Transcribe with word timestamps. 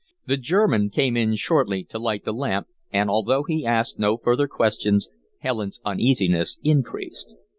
The 0.25 0.37
German 0.37 0.89
came 0.89 1.15
in 1.15 1.35
shortly 1.35 1.83
to 1.91 1.99
light 1.99 2.25
the 2.25 2.33
lamp, 2.33 2.65
and, 2.91 3.07
although 3.07 3.45
she 3.47 3.63
asked 3.63 3.99
no 3.99 4.17
further 4.17 4.47
questions, 4.47 5.09
Helen's 5.41 5.79
uneasiness 5.85 6.57
increased. 6.63 7.35